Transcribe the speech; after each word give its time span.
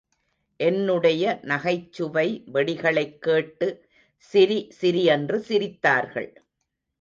என்னுடைய 0.59 1.39
நகைச்சுவை 1.41 2.43
வெடிகளைக் 2.53 3.21
கேட்டு, 3.21 3.85
சிரி 4.15 4.67
சிரி 4.71 5.03
என்று 5.03 5.45
சிரித்தார்கள். 5.47 6.31